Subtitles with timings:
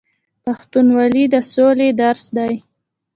[0.45, 2.53] پښتونولي د سولې درس دی.